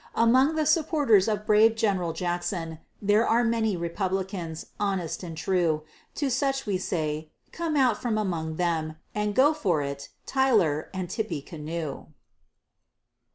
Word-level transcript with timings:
Among 0.15 0.55
the 0.55 0.65
supporters 0.65 1.27
of 1.27 1.45
brave 1.45 1.75
General 1.75 2.11
Jackson, 2.11 2.79
There 3.03 3.23
are 3.27 3.43
many 3.43 3.77
Republicans, 3.77 4.65
honest 4.79 5.21
and 5.21 5.37
true, 5.37 5.83
To 6.15 6.27
such 6.31 6.65
we 6.65 6.79
say 6.79 7.29
"come 7.51 7.75
out 7.75 8.01
from 8.01 8.17
among 8.17 8.55
them," 8.55 8.95
And 9.13 9.35
"go 9.35 9.51
it 9.51 9.57
for" 9.57 9.95
Tyler 10.25 10.89
and 10.91 11.07
"Tippecanoe." 11.07 12.07